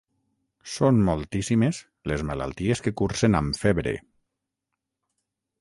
Són 0.75 1.01
moltíssimes 1.09 1.81
les 2.11 2.25
malalties 2.31 2.83
que 2.87 2.97
cursen 3.03 3.41
amb 3.41 3.63
febre. 3.67 3.97